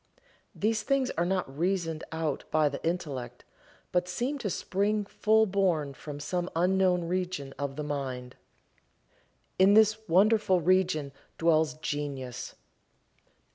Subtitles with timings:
[0.55, 3.45] These things are not reasoned out by the intellect,
[3.91, 8.35] but seem to spring full born from some unknown region of the mind.
[9.59, 12.55] In this wonderful region dwells Genius.